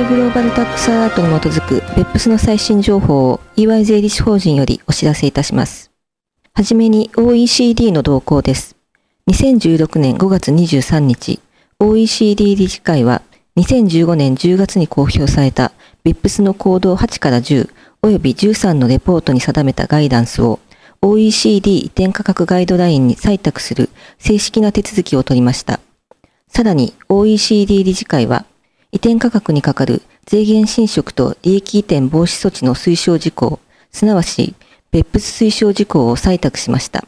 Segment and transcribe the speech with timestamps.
[0.00, 5.90] EY グローバルタックスアラートに基づく BEPS の最新情報を EY 税理士法人よりお知らせいたします。
[6.54, 8.76] はじめに OECD の動向です。
[9.30, 11.40] 2016年5月23日、
[11.78, 13.20] OECD 理事会は
[13.58, 15.72] 2015年10月に公表された
[16.04, 17.68] BEPS の行動8から10
[18.02, 20.60] 及び13のレポートに定めたガイダンスを
[21.02, 25.78] OECD 移転価格ガイドラインに採択する正式な手続きを取りました。
[26.48, 28.46] さらに OECD 理事会は
[28.92, 33.60] 移転価格にかかる税源侵食と利益移転防止措置の推奨事項、
[33.92, 34.54] すなわち
[34.90, 37.06] 別府推奨事項を採択しました。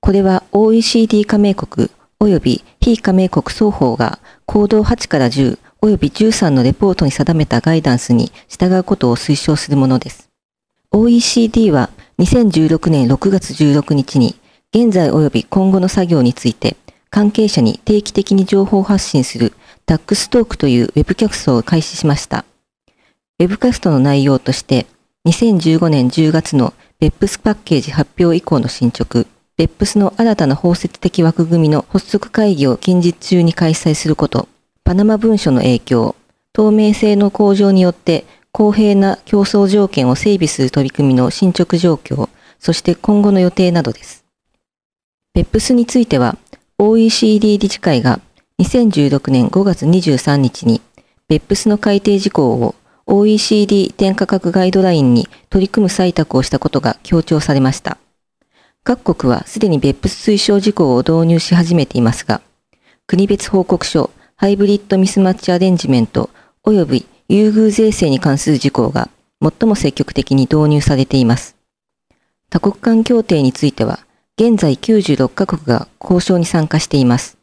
[0.00, 10.30] これは OECD 加盟国及び非加盟国双方が行動8から10及び13のレポートに定めたガイダンスに従うことを推奨するものです。
[10.92, 14.36] OECD は2016年6月16日に
[14.74, 16.76] 現在及び今後の作業について
[17.10, 19.52] 関係者に定期的に情報発信する
[19.86, 22.44] タックストークというウェブキャストを開始しました。
[23.38, 24.86] ウェブキャストの内容として
[25.26, 29.26] 2015年10月の BEPS パッケージ発表以降の進捗、
[29.58, 34.48] BEPS の新たな包摂的枠組みの発足会議を近日中に開催すること、
[34.84, 36.16] パナマ文書の影響、
[36.52, 44.24] 透明性の向上によって公平な競争条件を整備する取り組みの進捗状況、そして今後の予定などです。
[45.34, 46.36] BEPS については、
[46.78, 48.20] OECD 理事会が
[48.62, 50.80] 2016年5月23日に
[51.28, 57.98] BEPS の改定事項を OECD 移転価格ガイドラインに取り組む採択をしたことが強調されました。
[58.84, 62.40] 各国はすでに BEPS 推奨事項を導入し始めていますが、
[63.08, 66.30] 国別報告書、ハイブリッドミスマッチアレンジメント
[66.64, 69.08] 及び優遇税制に関する事項が
[69.42, 71.56] 最も積極的に導入されています。
[72.48, 74.00] 多国間協定については、
[74.38, 77.41] 現在96カ国が交渉に参加しています。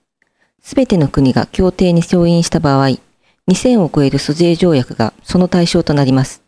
[0.62, 2.98] すべての国が協定に調印した場合、
[3.48, 6.44] 2000を超える租税条約がその対象となります。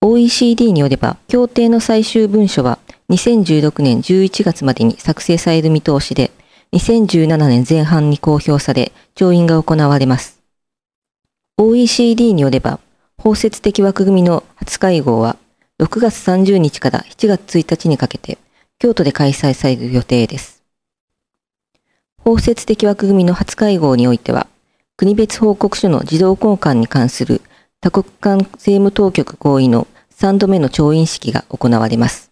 [0.00, 2.78] OECD によれば、協定の最終文書は
[3.10, 6.32] 2016年11月までに作成される見通しで、
[6.72, 10.40] 2017年前半に公表され、調印が行われます。
[11.58, 12.80] OECD によれば、
[13.18, 15.36] 包摂的枠組みの初会合は、
[15.78, 18.38] 6月30日から7月1日にかけて、
[18.78, 20.61] 京都で開催される予定です。
[22.24, 24.46] 包摂的枠組みの初会合においては、
[24.96, 27.40] 国別報告書の自動交換に関する
[27.80, 32.30] 多国間税務当局合意の3度目の調印式が行われます。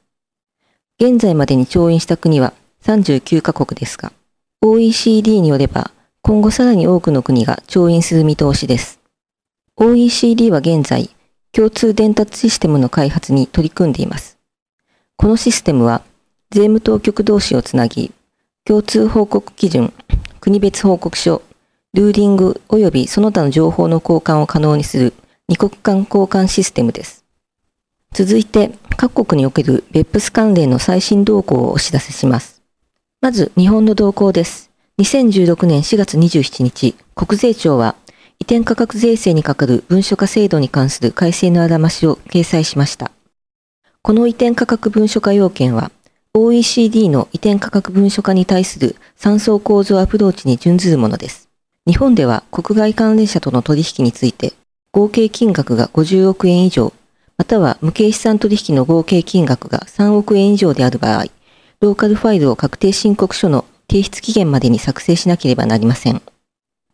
[1.01, 2.53] 現在までに調印した国は
[2.85, 4.13] 39カ国ですが、
[4.63, 5.91] OECD によれば
[6.23, 9.01] 今後さらに多くの国が調印する見通しです。
[9.77, 11.11] OECD は現在、
[11.53, 14.39] 共通伝達システムの開発に取り組んでいます。
[15.17, 16.03] このシステムは、
[16.51, 18.13] 税務当局同士をつなぎ、
[18.71, 19.93] 共通報告基準、
[20.39, 21.43] 国別報告書、
[21.93, 25.13] ルーリング及びその他の情報の交換を可能にする
[25.49, 27.25] 二国間交換システムです。
[28.13, 32.63] 続いて、各国における BEPS 関連の最新動向をお知らせします。
[33.21, 34.71] まず、日本の動向です。
[35.01, 37.97] 2016年4月27日、国税庁は
[38.39, 43.11] 移転価格税制にかかる文書化制度に関する改正のあらましを掲載しました。
[44.03, 45.91] この移転価格文書化要件は、
[46.33, 51.49] OECD の移転価格文書化に対する三層構造アプローチに準ずるものです。
[51.89, 54.53] 日本では国外関連者との取引について、
[54.93, 56.93] 合計金額が50億円以上、
[57.37, 61.25] または無形資産取引の合計金額が3億円以上である場合、
[61.81, 66.23] ローカルファイルを確定申告書の提出期限までに作成しなければなりません。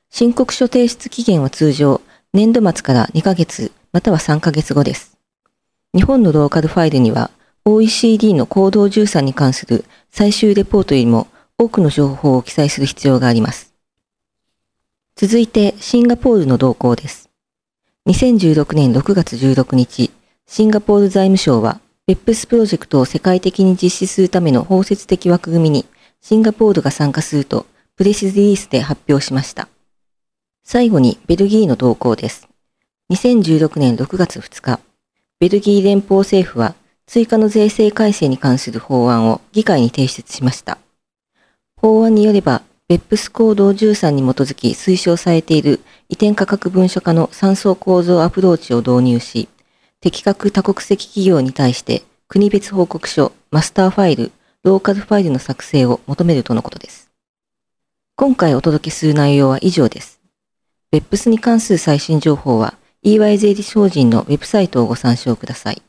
[0.08, 2.00] 申告書提出期限は通常、
[2.32, 5.18] 年度末から2ヶ月または3ヶ月後です。
[5.94, 7.30] 日本のローカルファイルには、
[7.68, 11.26] OECD の行動13に関する最終レポートよりも
[11.58, 13.74] 多くの情報を記載する必要があります。
[15.16, 17.28] 続いて、シンガポールの動向です。
[18.06, 20.12] 2016年6月16日、
[20.46, 25.86] シンガポール財務省は、ベップスプロジェクトを世界的に実施するための包摂的枠組みに、
[26.20, 29.68] シンガポールが参加すると、プレスリリースで発表しました。
[30.62, 32.46] 最後にベルギーの動向です。
[33.10, 34.78] 2016年6月2日、
[35.40, 36.76] ベルギー連邦政府は
[37.06, 40.78] 追加の税制改正に関する法案を議会に提出しました。
[41.76, 49.48] 法案によれば、ベップス行動13に基づき推奨されている移転価格文書化の三層構造アプローチを導入し、
[50.00, 54.32] 適格多国籍企業に対して国別報告書、マスターファイル、
[54.62, 57.10] ローカルファイルの作成を求めるとのことです。
[58.16, 60.20] 今回お届けする内容は以上です。
[60.90, 62.74] 別府スに関する最新情報は
[63.04, 65.82] EY 税理士法人のウェブサイトをご参照ください。